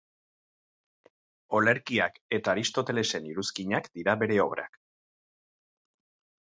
[1.59, 4.83] Olerkiak eta Aristotelesen iruzkinak dira bere obrak.